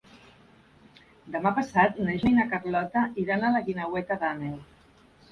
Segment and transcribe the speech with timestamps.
[1.33, 4.57] Demà passat na Gina i na Carlota iran a la Guingueta d'Àneu.